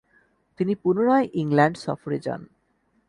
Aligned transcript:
তিনি 0.59 0.73
পুনরায় 0.75 1.27
ইংল্যান্ড 1.33 1.75
সফরে 1.77 2.17
যান। 2.19 2.41